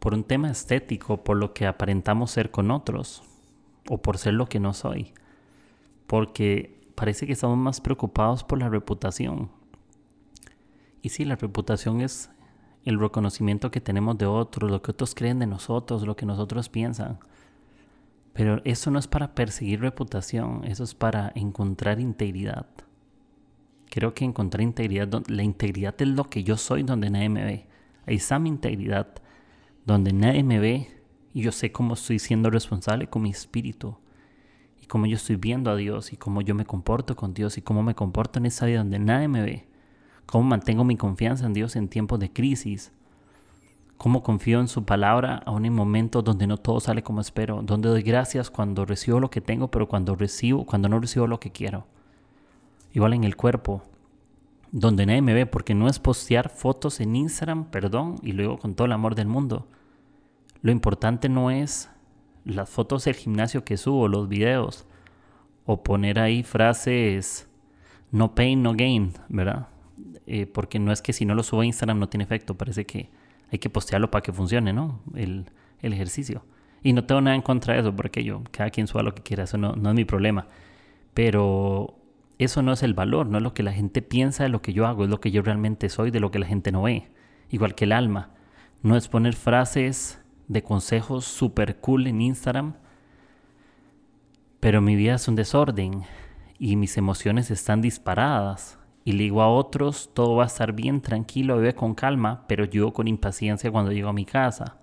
por 0.00 0.14
un 0.14 0.24
tema 0.24 0.50
estético, 0.50 1.22
por 1.22 1.36
lo 1.36 1.54
que 1.54 1.66
aparentamos 1.66 2.32
ser 2.32 2.50
con 2.50 2.70
otros, 2.70 3.22
o 3.88 4.02
por 4.02 4.18
ser 4.18 4.34
lo 4.34 4.48
que 4.48 4.58
no 4.58 4.74
soy. 4.74 5.12
Porque 6.06 6.90
parece 6.96 7.26
que 7.26 7.32
estamos 7.32 7.56
más 7.58 7.80
preocupados 7.80 8.42
por 8.42 8.58
la 8.58 8.68
reputación. 8.68 9.50
Y 11.02 11.10
sí, 11.10 11.24
la 11.24 11.36
reputación 11.36 12.00
es 12.00 12.30
el 12.86 13.00
reconocimiento 13.00 13.70
que 13.72 13.80
tenemos 13.80 14.16
de 14.16 14.26
otros, 14.26 14.70
lo 14.70 14.80
que 14.80 14.92
otros 14.92 15.14
creen 15.14 15.40
de 15.40 15.46
nosotros, 15.46 16.06
lo 16.06 16.14
que 16.16 16.24
nosotros 16.24 16.68
piensan. 16.68 17.18
Pero 18.32 18.62
eso 18.64 18.92
no 18.92 19.00
es 19.00 19.08
para 19.08 19.34
perseguir 19.34 19.80
reputación, 19.80 20.62
eso 20.64 20.84
es 20.84 20.94
para 20.94 21.32
encontrar 21.34 21.98
integridad. 21.98 22.66
Creo 23.90 24.14
que 24.14 24.24
encontrar 24.24 24.62
integridad, 24.62 25.08
la 25.26 25.42
integridad 25.42 25.94
es 25.98 26.08
lo 26.08 26.30
que 26.30 26.44
yo 26.44 26.56
soy 26.56 26.84
donde 26.84 27.10
nadie 27.10 27.28
me 27.28 27.44
ve. 27.44 27.66
Ahí 28.06 28.16
está 28.16 28.38
mi 28.38 28.50
integridad, 28.50 29.08
donde 29.84 30.12
nadie 30.12 30.44
me 30.44 30.60
ve 30.60 30.88
y 31.34 31.42
yo 31.42 31.50
sé 31.50 31.72
cómo 31.72 31.94
estoy 31.94 32.20
siendo 32.20 32.50
responsable 32.50 33.08
con 33.08 33.22
mi 33.22 33.30
espíritu 33.30 33.98
y 34.80 34.86
cómo 34.86 35.06
yo 35.06 35.16
estoy 35.16 35.36
viendo 35.36 35.72
a 35.72 35.76
Dios 35.76 36.12
y 36.12 36.16
cómo 36.16 36.40
yo 36.40 36.54
me 36.54 36.66
comporto 36.66 37.16
con 37.16 37.34
Dios 37.34 37.58
y 37.58 37.62
cómo 37.62 37.82
me 37.82 37.96
comporto 37.96 38.38
en 38.38 38.46
esa 38.46 38.66
vida 38.66 38.78
donde 38.78 39.00
nadie 39.00 39.26
me 39.26 39.42
ve. 39.42 39.75
Cómo 40.26 40.44
mantengo 40.44 40.84
mi 40.84 40.96
confianza 40.96 41.46
en 41.46 41.54
Dios 41.54 41.76
en 41.76 41.88
tiempos 41.88 42.18
de 42.18 42.32
crisis. 42.32 42.92
Cómo 43.96 44.22
confío 44.22 44.60
en 44.60 44.68
su 44.68 44.84
palabra 44.84 45.42
aún 45.46 45.64
en 45.64 45.72
momentos 45.72 46.22
donde 46.22 46.46
no 46.46 46.58
todo 46.58 46.80
sale 46.80 47.02
como 47.02 47.20
espero, 47.20 47.62
donde 47.62 47.88
doy 47.88 48.02
gracias 48.02 48.50
cuando 48.50 48.84
recibo 48.84 49.20
lo 49.20 49.30
que 49.30 49.40
tengo, 49.40 49.70
pero 49.70 49.88
cuando 49.88 50.14
recibo, 50.14 50.66
cuando 50.66 50.88
no 50.88 51.00
recibo 51.00 51.26
lo 51.26 51.40
que 51.40 51.50
quiero 51.50 51.86
igual 52.96 53.12
en 53.12 53.24
el 53.24 53.36
cuerpo, 53.36 53.82
donde 54.72 55.04
nadie 55.04 55.20
me 55.20 55.34
ve, 55.34 55.44
porque 55.44 55.74
no 55.74 55.86
es 55.86 55.98
postear 55.98 56.48
fotos 56.48 56.98
en 57.00 57.14
Instagram, 57.14 57.66
perdón, 57.66 58.16
y 58.22 58.32
luego 58.32 58.58
con 58.58 58.74
todo 58.74 58.86
el 58.86 58.92
amor 58.92 59.14
del 59.14 59.26
mundo. 59.26 59.66
Lo 60.62 60.72
importante 60.72 61.28
no 61.28 61.50
es 61.50 61.90
las 62.46 62.70
fotos 62.70 63.04
del 63.04 63.14
gimnasio 63.14 63.64
que 63.64 63.76
subo, 63.76 64.08
los 64.08 64.30
videos, 64.30 64.86
o 65.66 65.82
poner 65.82 66.18
ahí 66.18 66.42
frases 66.42 67.46
no 68.10 68.34
pain, 68.34 68.62
no 68.62 68.72
gain, 68.72 69.12
¿verdad? 69.28 69.68
Eh, 70.26 70.46
porque 70.46 70.78
no 70.78 70.92
es 70.92 71.02
que 71.02 71.12
si 71.12 71.24
no 71.24 71.34
lo 71.34 71.42
subo 71.42 71.60
a 71.60 71.66
Instagram 71.66 71.98
no 71.98 72.08
tiene 72.08 72.24
efecto, 72.24 72.56
parece 72.56 72.84
que 72.84 73.08
hay 73.50 73.58
que 73.58 73.70
postearlo 73.70 74.10
para 74.10 74.22
que 74.22 74.32
funcione, 74.32 74.72
¿no? 74.72 75.00
El, 75.14 75.46
ejercicio. 75.82 76.44
Y 76.82 76.92
no 76.92 77.04
tengo 77.04 77.20
nada 77.20 77.36
en 77.36 77.42
contra 77.42 77.74
de 77.74 77.80
eso, 77.80 77.94
porque 77.94 78.24
yo, 78.24 78.42
cada 78.50 78.70
quien 78.70 78.88
suba 78.88 79.04
lo 79.04 79.14
que 79.14 79.22
quiera, 79.22 79.44
eso 79.44 79.56
no, 79.56 79.76
no 79.76 79.90
es 79.90 79.94
mi 79.94 80.04
problema. 80.04 80.48
Pero 81.14 81.96
eso 82.38 82.60
no 82.60 82.72
es 82.72 82.82
el 82.82 82.92
valor, 82.92 83.26
no 83.28 83.38
es 83.38 83.44
lo 83.44 83.54
que 83.54 83.62
la 83.62 83.72
gente 83.72 84.02
piensa 84.02 84.42
de 84.42 84.48
lo 84.48 84.62
que 84.62 84.72
yo 84.72 84.84
hago, 84.86 85.04
es 85.04 85.10
lo 85.10 85.20
que 85.20 85.30
yo 85.30 85.42
realmente 85.42 85.88
soy, 85.88 86.10
de 86.10 86.18
lo 86.18 86.32
que 86.32 86.40
la 86.40 86.46
gente 86.46 86.72
no 86.72 86.82
ve. 86.82 87.08
Igual 87.50 87.76
que 87.76 87.84
el 87.84 87.92
alma. 87.92 88.30
No 88.82 88.96
es 88.96 89.06
poner 89.06 89.34
frases 89.34 90.20
de 90.48 90.62
consejos 90.62 91.24
super 91.24 91.76
cool 91.76 92.08
en 92.08 92.20
Instagram, 92.20 92.74
pero 94.58 94.80
mi 94.80 94.96
vida 94.96 95.14
es 95.14 95.28
un 95.28 95.36
desorden 95.36 96.02
y 96.58 96.74
mis 96.74 96.96
emociones 96.96 97.50
están 97.52 97.80
disparadas. 97.80 98.78
Y 99.06 99.12
le 99.12 99.22
digo 99.22 99.40
a 99.40 99.48
otros, 99.48 100.10
todo 100.14 100.34
va 100.34 100.42
a 100.42 100.46
estar 100.48 100.72
bien, 100.72 101.00
tranquilo, 101.00 101.58
vive 101.58 101.76
con 101.76 101.94
calma, 101.94 102.42
pero 102.48 102.64
yo 102.64 102.92
con 102.92 103.06
impaciencia 103.06 103.70
cuando 103.70 103.92
llego 103.92 104.08
a 104.08 104.12
mi 104.12 104.24
casa. 104.24 104.78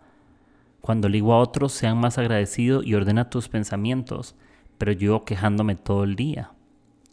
Cuando 0.80 1.10
le 1.10 1.15
digo 1.15 1.34
a 1.34 1.39
otros, 1.39 1.74
sean 1.74 1.98
más 1.98 2.18
agradecidos 2.18 2.86
y 2.86 2.96
ordena 2.96 3.30
tus 3.30 3.50
pensamientos, 3.50 4.38
pero 4.77 4.94
yo 4.94 5.25
quejándome 5.25 5.75
todo 5.75 6.06
el 6.06 6.15
día. 6.15 6.53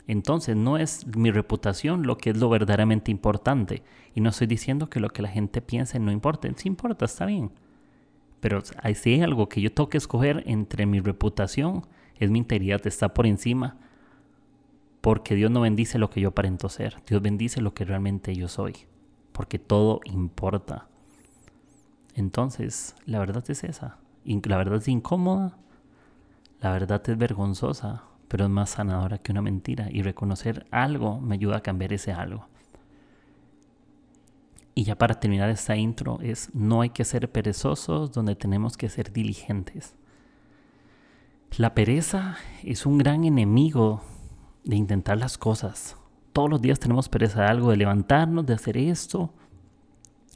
Entonces 0.07 0.55
no 0.55 0.79
es 0.79 1.05
mi 1.17 1.33
reputación 1.33 2.07
lo 2.07 2.17
que 2.17 2.31
es 2.31 2.37
lo 2.37 2.49
verdaderamente 2.49 3.11
importante. 3.11 3.83
Y 4.15 4.21
no 4.21 4.29
estoy 4.29 4.47
diciendo 4.47 4.89
que 4.89 5.01
lo 5.01 5.09
que 5.09 5.23
la 5.23 5.31
gente 5.31 5.61
piense 5.61 5.99
no 5.99 6.13
importa. 6.13 6.49
Sí 6.55 6.69
importa, 6.69 7.07
está 7.07 7.27
bien. 7.27 7.51
Pero 8.39 8.61
si 8.61 9.11
hay 9.15 9.23
algo 9.23 9.49
que 9.49 9.61
yo 9.61 9.73
tengo 9.73 9.89
que 9.89 9.99
escoger 9.99 10.45
entre 10.47 10.87
mi 10.87 11.01
reputación, 11.01 11.87
es 12.15 12.31
mi 12.31 12.39
integridad, 12.39 12.87
está 12.87 13.13
por 13.13 13.27
encima. 13.27 13.79
Porque 15.01 15.35
Dios 15.35 15.51
no 15.51 15.61
bendice 15.61 15.99
lo 15.99 16.11
que 16.11 16.21
yo 16.21 16.31
aparento 16.31 16.69
ser. 16.69 16.97
Dios 17.07 17.23
bendice 17.23 17.61
lo 17.61 17.75
que 17.75 17.85
realmente 17.85 18.35
yo 18.35 18.49
soy. 18.49 18.75
Porque 19.33 19.59
todo 19.59 20.01
importa. 20.05 20.89
Entonces, 22.15 22.95
la 23.07 23.19
verdad 23.19 23.45
es 23.49 23.65
esa. 23.65 23.99
La 24.25 24.57
verdad 24.57 24.79
es 24.79 24.89
incómoda. 24.89 25.57
La 26.61 26.73
verdad 26.73 27.03
es 27.09 27.17
vergonzosa 27.17 28.05
pero 28.31 28.45
es 28.45 28.51
más 28.51 28.71
sanadora 28.71 29.19
que 29.19 29.33
una 29.33 29.43
mentira 29.43 29.89
y 29.91 30.03
reconocer 30.03 30.65
algo 30.71 31.21
me 31.21 31.35
ayuda 31.35 31.57
a 31.57 31.63
cambiar 31.63 31.93
ese 31.93 32.13
algo. 32.13 32.47
Y 34.73 34.85
ya 34.85 34.97
para 34.97 35.19
terminar 35.19 35.51
esta 35.51 35.75
intro 35.75 36.21
es 36.23 36.49
no 36.55 36.81
hay 36.81 36.91
que 36.91 37.05
ser 37.05 37.29
perezosos 37.33 38.13
donde 38.13 38.37
tenemos 38.37 38.77
que 38.77 38.89
ser 38.89 39.13
diligentes. 39.13 39.97
La 41.57 41.75
pereza 41.75 42.37
es 42.63 42.87
un 42.87 42.99
gran 42.99 43.25
enemigo 43.25 44.01
de 44.65 44.77
intentar 44.77 45.19
las 45.19 45.39
cosas. 45.39 45.97
Todos 46.33 46.51
los 46.51 46.63
días 46.63 46.79
tenemos 46.79 47.09
pereza 47.09 47.43
de 47.43 47.49
algo, 47.49 47.71
de 47.71 47.77
levantarnos, 47.77 48.47
de 48.47 48.55
hacer 48.55 48.77
esto. 48.77 49.33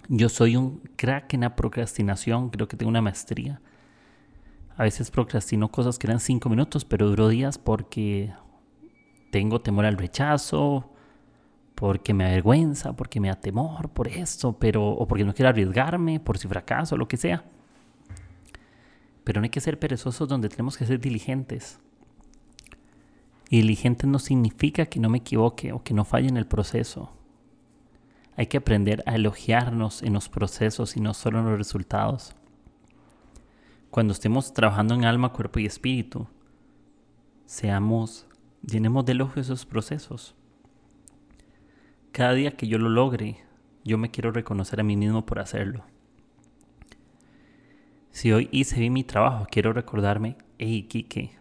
Yo 0.09 0.29
soy 0.29 0.57
un 0.57 0.81
crack 0.97 1.35
en 1.35 1.43
la 1.43 1.57
procrastinación, 1.57 2.51
creo 2.51 2.69
que 2.69 2.77
tengo 2.77 2.91
una 2.91 3.03
maestría 3.03 3.61
a 4.77 4.83
veces 4.83 5.11
procrastino 5.11 5.71
cosas 5.71 5.99
que 5.99 6.07
eran 6.07 6.21
cinco 6.21 6.49
minutos, 6.49 6.85
pero 6.85 7.09
duró 7.09 7.29
días 7.29 7.59
porque 7.59 8.33
tengo 9.31 9.61
temor 9.61 9.85
al 9.85 9.97
rechazo, 9.97 10.91
porque 11.75 12.13
me 12.13 12.25
avergüenza, 12.25 12.95
porque 12.95 13.21
me 13.21 13.29
da 13.29 13.37
temor 13.37 13.91
por 13.91 14.09
esto, 14.09 14.59
pero, 14.59 14.89
o 14.89 15.07
porque 15.07 15.25
no 15.25 15.35
quiero 15.35 15.51
arriesgarme, 15.51 16.19
por 16.19 16.39
si 16.39 16.49
fracaso, 16.49 16.97
lo 16.97 17.07
que 17.07 17.17
sea. 17.17 17.45
Pero 19.23 19.41
no 19.41 19.45
hay 19.45 19.51
que 19.51 19.61
ser 19.61 19.79
perezosos 19.79 20.29
donde 20.29 20.49
tenemos 20.49 20.77
que 20.77 20.87
ser 20.87 21.01
diligentes. 21.01 21.81
Y 23.55 23.59
diligente 23.59 24.09
no 24.09 24.19
significa 24.19 24.87
que 24.87 24.99
no 24.99 25.09
me 25.09 25.19
equivoque 25.19 25.73
o 25.73 25.85
que 25.85 25.95
no 25.95 26.05
falle 26.05 26.29
en 26.29 26.37
el 26.37 26.47
proceso. 26.47 27.13
Hay 28.37 28.47
que 28.47 28.57
aprender 28.57 29.05
a 29.07 29.15
elogiarnos 29.15 30.03
en 30.03 30.15
los 30.15 30.29
procesos 30.29 30.97
y 30.97 31.01
no 31.01 31.15
solo 31.15 31.39
en 31.39 31.45
los 31.45 31.59
resultados 31.59 32.35
cuando 33.95 34.13
estemos 34.13 34.53
trabajando 34.53 34.93
en 34.97 35.05
alma, 35.05 35.33
cuerpo 35.33 35.61
y 35.61 35.67
espíritu, 35.67 36.27
seamos, 37.47 38.27
llenemos 38.61 39.05
de 39.05 39.13
elogio 39.13 39.41
esos 39.41 39.65
procesos. 39.67 40.35
Cada 42.11 42.33
día 42.33 42.57
que 42.57 42.67
yo 42.67 42.79
lo 42.79 42.89
logre, 42.89 43.37
yo 43.85 43.97
me 43.97 44.11
quiero 44.11 44.33
reconocer 44.33 44.81
a 44.81 44.83
mí 44.83 44.97
mismo 44.97 45.25
por 45.25 45.39
hacerlo. 45.39 45.85
Si 48.11 48.33
hoy 48.33 48.49
hice 48.51 48.81
bien 48.81 48.95
mi 48.95 49.05
trabajo, 49.05 49.47
quiero 49.49 49.73
recordarme, 49.73 50.39
hey 50.59 50.89
Kike, 50.89 51.39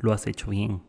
lo 0.00 0.12
has 0.12 0.26
hecho 0.26 0.50
bien. 0.50 0.82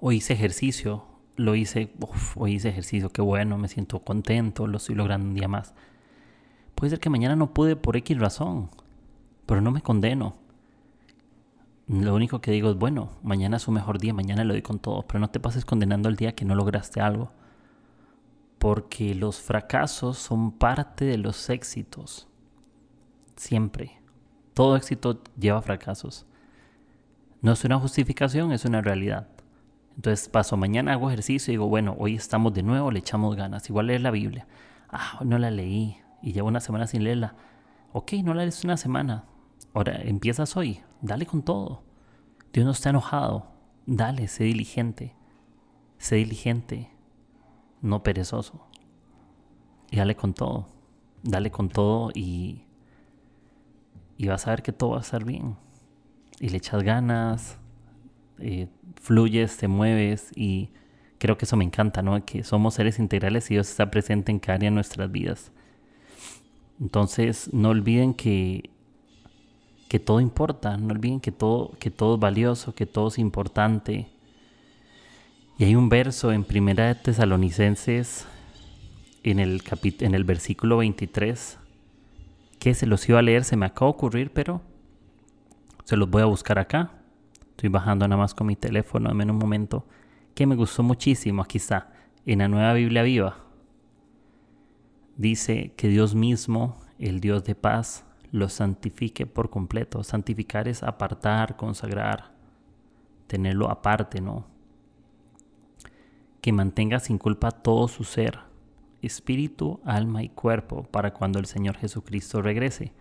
Hoy 0.00 0.16
hice 0.16 0.34
ejercicio, 0.34 1.04
lo 1.36 1.54
hice, 1.54 1.92
hoy 2.36 2.54
hice 2.54 2.68
ejercicio, 2.68 3.10
qué 3.10 3.22
bueno, 3.22 3.58
me 3.58 3.68
siento 3.68 4.00
contento, 4.00 4.66
lo 4.66 4.76
estoy 4.76 4.94
logrando 4.94 5.28
un 5.28 5.34
día 5.34 5.48
más 5.48 5.74
Puede 6.76 6.90
ser 6.90 7.00
que 7.00 7.08
mañana 7.08 7.34
no 7.36 7.54
pude 7.54 7.74
por 7.74 7.96
X 7.96 8.18
razón, 8.18 8.68
pero 9.46 9.62
no 9.62 9.70
me 9.70 9.80
condeno. 9.80 10.36
Lo 11.88 12.14
único 12.14 12.42
que 12.42 12.50
digo 12.50 12.68
es, 12.68 12.76
bueno, 12.76 13.12
mañana 13.22 13.56
es 13.56 13.66
un 13.66 13.74
mejor 13.74 13.98
día, 13.98 14.12
mañana 14.12 14.44
lo 14.44 14.52
doy 14.52 14.60
con 14.60 14.78
todo, 14.78 15.02
pero 15.06 15.18
no 15.18 15.30
te 15.30 15.40
pases 15.40 15.64
condenando 15.64 16.10
el 16.10 16.16
día 16.16 16.34
que 16.34 16.44
no 16.44 16.54
lograste 16.54 17.00
algo, 17.00 17.32
porque 18.58 19.14
los 19.14 19.40
fracasos 19.40 20.18
son 20.18 20.52
parte 20.52 21.06
de 21.06 21.16
los 21.16 21.48
éxitos, 21.48 22.28
siempre. 23.36 23.98
Todo 24.52 24.76
éxito 24.76 25.22
lleva 25.38 25.62
fracasos. 25.62 26.25
No 27.42 27.52
es 27.52 27.64
una 27.64 27.78
justificación, 27.78 28.52
es 28.52 28.64
una 28.64 28.80
realidad. 28.80 29.28
Entonces 29.96 30.28
paso 30.28 30.56
mañana, 30.56 30.92
hago 30.92 31.08
ejercicio 31.08 31.52
y 31.52 31.56
digo, 31.56 31.68
bueno, 31.68 31.96
hoy 31.98 32.14
estamos 32.14 32.52
de 32.52 32.62
nuevo, 32.62 32.90
le 32.90 32.98
echamos 32.98 33.34
ganas. 33.36 33.68
Igual 33.68 33.86
leer 33.86 34.02
la 34.02 34.10
Biblia. 34.10 34.46
Ah, 34.90 35.20
no 35.24 35.38
la 35.38 35.50
leí 35.50 35.96
y 36.22 36.32
llevo 36.32 36.48
una 36.48 36.60
semana 36.60 36.86
sin 36.86 37.04
leerla. 37.04 37.34
Ok, 37.92 38.12
no 38.24 38.34
la 38.34 38.42
lees 38.42 38.62
una 38.64 38.76
semana. 38.76 39.24
Ahora 39.72 40.00
empiezas 40.02 40.56
hoy, 40.56 40.80
dale 41.00 41.26
con 41.26 41.42
todo. 41.42 41.82
Dios 42.52 42.66
no 42.66 42.72
está 42.72 42.90
enojado. 42.90 43.46
Dale, 43.86 44.28
sé 44.28 44.44
diligente. 44.44 45.14
Sé 45.98 46.16
diligente, 46.16 46.90
no 47.80 48.02
perezoso. 48.02 48.66
Y 49.90 49.96
dale 49.96 50.14
con 50.16 50.34
todo. 50.34 50.66
Dale 51.22 51.50
con 51.50 51.68
todo 51.68 52.10
y, 52.14 52.64
y 54.16 54.26
vas 54.26 54.46
a 54.46 54.50
ver 54.50 54.62
que 54.62 54.72
todo 54.72 54.90
va 54.90 54.98
a 54.98 55.00
estar 55.00 55.24
bien. 55.24 55.56
Y 56.40 56.48
le 56.50 56.58
echas 56.58 56.82
ganas, 56.82 57.58
eh, 58.38 58.68
fluyes, 59.00 59.56
te 59.56 59.68
mueves 59.68 60.30
y 60.34 60.70
creo 61.18 61.38
que 61.38 61.44
eso 61.44 61.56
me 61.56 61.64
encanta, 61.64 62.02
¿no? 62.02 62.24
Que 62.24 62.44
somos 62.44 62.74
seres 62.74 62.98
integrales 62.98 63.50
y 63.50 63.54
Dios 63.54 63.70
está 63.70 63.90
presente 63.90 64.32
en 64.32 64.38
cada 64.38 64.56
área 64.56 64.70
de 64.70 64.74
nuestras 64.74 65.10
vidas. 65.10 65.52
Entonces, 66.80 67.52
no 67.52 67.70
olviden 67.70 68.12
que, 68.14 68.70
que 69.88 69.98
todo 69.98 70.20
importa, 70.20 70.76
no 70.76 70.92
olviden 70.92 71.20
que 71.20 71.32
todo, 71.32 71.72
que 71.78 71.90
todo 71.90 72.14
es 72.16 72.20
valioso, 72.20 72.74
que 72.74 72.86
todo 72.86 73.08
es 73.08 73.18
importante. 73.18 74.08
Y 75.58 75.64
hay 75.64 75.74
un 75.74 75.88
verso 75.88 76.32
en 76.32 76.44
Primera 76.44 76.88
de 76.88 76.96
Tesalonicenses, 76.96 78.26
en 79.22 79.38
el, 79.38 79.62
en 80.00 80.14
el 80.14 80.24
versículo 80.24 80.78
23, 80.78 81.58
que 82.58 82.74
se 82.74 82.86
los 82.86 83.08
iba 83.08 83.18
a 83.18 83.22
leer, 83.22 83.44
se 83.44 83.56
me 83.56 83.66
acaba 83.66 83.90
de 83.90 83.96
ocurrir, 83.96 84.30
pero 84.32 84.60
se 85.86 85.96
los 85.96 86.10
voy 86.10 86.22
a 86.22 86.26
buscar 86.26 86.58
acá. 86.58 86.90
Estoy 87.50 87.68
bajando 87.68 88.08
nada 88.08 88.20
más 88.20 88.34
con 88.34 88.48
mi 88.48 88.56
teléfono, 88.56 89.08
en 89.08 89.30
un 89.30 89.38
momento, 89.38 89.86
que 90.34 90.44
me 90.44 90.56
gustó 90.56 90.82
muchísimo. 90.82 91.42
Aquí 91.42 91.58
está, 91.58 91.92
en 92.26 92.40
la 92.40 92.48
nueva 92.48 92.72
Biblia 92.72 93.04
viva. 93.04 93.36
Dice 95.16 95.72
que 95.76 95.86
Dios 95.86 96.16
mismo, 96.16 96.80
el 96.98 97.20
Dios 97.20 97.44
de 97.44 97.54
paz, 97.54 98.04
lo 98.32 98.48
santifique 98.48 99.26
por 99.26 99.48
completo. 99.48 100.02
Santificar 100.02 100.66
es 100.66 100.82
apartar, 100.82 101.54
consagrar, 101.54 102.32
tenerlo 103.28 103.70
aparte, 103.70 104.20
¿no? 104.20 104.44
Que 106.40 106.52
mantenga 106.52 106.98
sin 106.98 107.16
culpa 107.16 107.52
todo 107.52 107.86
su 107.86 108.02
ser, 108.02 108.40
espíritu, 109.02 109.78
alma 109.84 110.24
y 110.24 110.30
cuerpo, 110.30 110.82
para 110.82 111.14
cuando 111.14 111.38
el 111.38 111.46
Señor 111.46 111.76
Jesucristo 111.76 112.42
regrese. 112.42 112.92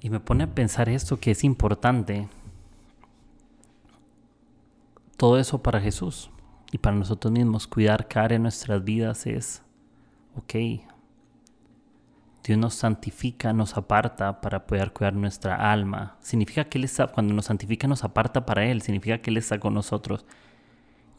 Y 0.00 0.10
me 0.10 0.20
pone 0.20 0.44
a 0.44 0.54
pensar 0.54 0.88
esto 0.88 1.18
que 1.18 1.30
es 1.30 1.44
importante. 1.44 2.28
Todo 5.16 5.38
eso 5.38 5.62
para 5.62 5.80
Jesús 5.80 6.30
y 6.72 6.78
para 6.78 6.96
nosotros 6.96 7.32
mismos. 7.32 7.66
Cuidar 7.66 8.08
cara 8.08 8.36
en 8.36 8.42
nuestras 8.42 8.84
vidas 8.84 9.26
es, 9.26 9.62
ok, 10.36 10.54
Dios 12.46 12.58
nos 12.58 12.74
santifica, 12.74 13.52
nos 13.52 13.76
aparta 13.76 14.40
para 14.40 14.66
poder 14.66 14.92
cuidar 14.92 15.14
nuestra 15.14 15.72
alma. 15.72 16.16
Significa 16.20 16.64
que 16.64 16.78
Él 16.78 16.84
está, 16.84 17.08
cuando 17.08 17.34
nos 17.34 17.46
santifica, 17.46 17.88
nos 17.88 18.04
aparta 18.04 18.46
para 18.46 18.64
Él. 18.64 18.82
Significa 18.82 19.18
que 19.18 19.30
Él 19.30 19.36
está 19.36 19.58
con 19.58 19.74
nosotros. 19.74 20.24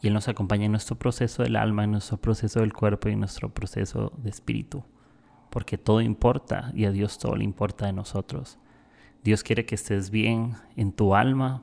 Y 0.00 0.06
Él 0.06 0.14
nos 0.14 0.28
acompaña 0.28 0.64
en 0.64 0.70
nuestro 0.70 0.96
proceso 0.96 1.42
del 1.42 1.56
alma, 1.56 1.84
en 1.84 1.90
nuestro 1.90 2.16
proceso 2.16 2.60
del 2.60 2.72
cuerpo 2.72 3.08
y 3.08 3.12
en 3.12 3.20
nuestro 3.20 3.52
proceso 3.52 4.12
de 4.16 4.30
espíritu. 4.30 4.84
Porque 5.50 5.76
todo 5.76 6.00
importa 6.00 6.72
y 6.74 6.86
a 6.86 6.92
Dios 6.92 7.18
todo 7.18 7.36
le 7.36 7.44
importa 7.44 7.84
de 7.84 7.92
nosotros. 7.92 8.58
Dios 9.24 9.42
quiere 9.42 9.66
que 9.66 9.74
estés 9.74 10.10
bien 10.10 10.54
en 10.76 10.92
tu 10.92 11.14
alma, 11.14 11.62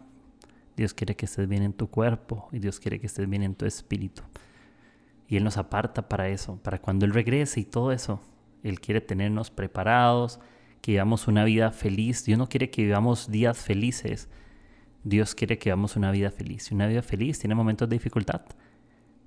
Dios 0.75 0.93
quiere 0.93 1.15
que 1.15 1.25
estés 1.25 1.47
bien 1.47 1.63
en 1.63 1.73
tu 1.73 1.89
cuerpo 1.89 2.49
y 2.51 2.59
Dios 2.59 2.79
quiere 2.79 2.99
que 2.99 3.07
estés 3.07 3.29
bien 3.29 3.43
en 3.43 3.55
tu 3.55 3.65
espíritu. 3.65 4.23
Y 5.27 5.37
Él 5.37 5.43
nos 5.43 5.57
aparta 5.57 6.07
para 6.07 6.29
eso, 6.29 6.57
para 6.61 6.79
cuando 6.79 7.05
Él 7.05 7.13
regrese 7.13 7.59
y 7.59 7.65
todo 7.65 7.91
eso. 7.91 8.19
Él 8.63 8.79
quiere 8.79 9.01
tenernos 9.01 9.51
preparados, 9.51 10.39
que 10.81 10.91
vivamos 10.91 11.27
una 11.27 11.43
vida 11.43 11.71
feliz. 11.71 12.25
Dios 12.25 12.37
no 12.37 12.47
quiere 12.47 12.69
que 12.69 12.83
vivamos 12.83 13.31
días 13.31 13.57
felices. 13.57 14.29
Dios 15.03 15.33
quiere 15.33 15.57
que 15.57 15.69
vivamos 15.69 15.95
una 15.95 16.11
vida 16.11 16.29
feliz. 16.29 16.69
Y 16.69 16.75
una 16.75 16.87
vida 16.87 17.01
feliz 17.01 17.39
tiene 17.39 17.55
momentos 17.55 17.89
de 17.89 17.95
dificultad, 17.95 18.41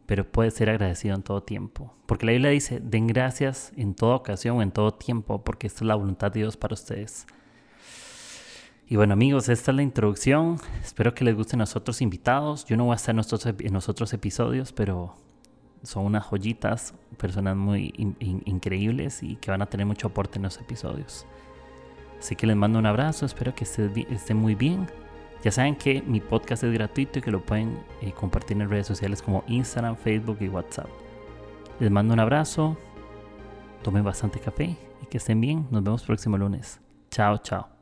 pero 0.07 0.31
puede 0.31 0.51
ser 0.51 0.71
agradecido 0.71 1.17
en 1.17 1.23
todo 1.23 1.43
tiempo. 1.43 1.97
Porque 2.07 2.27
la 2.27 2.33
Biblia 2.33 2.51
dice, 2.51 2.81
den 2.81 3.07
gracias 3.07 3.73
en 3.77 3.95
toda 3.95 4.17
ocasión, 4.17 4.63
en 4.63 4.71
todo 4.71 4.95
tiempo, 4.95 5.43
porque 5.43 5.67
esta 5.67 5.85
es 5.85 5.89
la 5.89 5.95
voluntad 5.95 6.31
de 6.31 6.41
Dios 6.41 6.57
para 6.57 6.75
ustedes. 6.75 7.27
Y 8.91 8.97
bueno 8.97 9.13
amigos, 9.13 9.51
esta 9.51 9.71
es 9.71 9.77
la 9.77 9.83
introducción. 9.83 10.57
Espero 10.83 11.15
que 11.15 11.23
les 11.23 11.37
gusten 11.37 11.59
los 11.59 11.77
otros 11.77 12.01
invitados. 12.01 12.65
Yo 12.65 12.77
no 12.79 12.85
voy 12.85 12.95
a 12.95 12.97
estar 12.97 13.13
en 13.13 13.19
los 13.75 13.89
otros, 13.89 14.13
episodios, 14.15 14.73
pero 14.73 15.15
son 15.83 16.07
unas 16.07 16.25
joyitas, 16.25 16.95
personas 17.19 17.55
muy 17.55 17.93
increíbles 18.47 19.23
y 19.23 19.37
que 19.37 19.51
van 19.51 19.61
a 19.61 19.67
tener 19.67 19.85
mucho 19.85 20.09
aporte 20.09 20.39
en 20.39 20.45
los 20.45 20.59
episodios. 20.59 21.27
Así 22.19 22.35
que 22.35 22.47
les 22.47 22.57
mando 22.57 22.79
un 22.79 22.87
abrazo, 22.87 23.27
espero 23.27 23.55
que 23.55 23.65
estén, 23.65 24.37
muy 24.39 24.55
bien. 24.55 24.87
Ya 25.45 25.53
saben 25.53 25.77
que 25.77 26.01
mi 26.03 26.21
podcast 26.21 26.65
es 26.65 26.73
gratuito 26.73 27.19
y 27.19 27.23
que 27.23 27.31
lo 27.31 27.45
pueden 27.45 27.79
eh, 28.01 28.13
compartir 28.13 28.57
en 28.61 28.71
redes 28.71 28.87
sociales 28.87 29.21
como 29.21 29.45
Instagram, 29.49 29.97
Facebook 29.97 30.39
y 30.41 30.49
WhatsApp. 30.49 30.89
Les 31.79 31.91
mando 31.91 32.15
un 32.15 32.21
abrazo, 32.21 32.79
tomen 33.83 34.03
bastante 34.03 34.41
café 34.41 34.77
y 35.03 35.07
que 35.07 35.19
estén 35.19 35.43
bien. 35.43 35.67
Nos 35.71 35.85
vemos 35.85 36.03
próximo 36.05 36.39
lunes. 36.39 36.81
Chao, 37.11 37.37
chao. 37.37 37.78